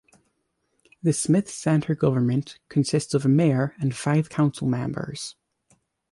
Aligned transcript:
The 1.03 1.13
Smith 1.13 1.47
Center 1.47 1.93
government 1.93 2.57
consists 2.69 3.13
of 3.13 3.23
a 3.23 3.29
mayor 3.29 3.75
and 3.79 3.95
five 3.95 4.31
council 4.31 4.67
members. 4.67 5.35